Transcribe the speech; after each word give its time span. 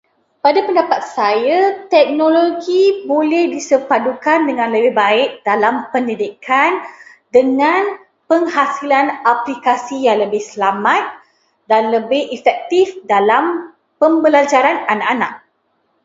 Pada 0.43 0.61
pendapat 0.67 1.01
saya, 1.17 1.59
teknologi 1.93 2.83
boleh 3.11 3.43
disepadukan 3.55 4.39
dengan 4.49 4.67
lebih 4.75 4.93
baik 5.01 5.29
dalam 5.49 5.75
pendidikan 5.93 6.71
dengan 7.37 7.81
penghasilan 8.29 9.07
aplikasi 9.33 9.97
yang 10.09 10.17
lebih 10.25 10.41
selamat 10.51 11.03
dan 11.71 11.83
lebih 11.95 12.23
efektif 12.37 12.85
dalam 13.13 13.45
pembelajaran 14.01 14.77
anak-anak. 14.93 15.33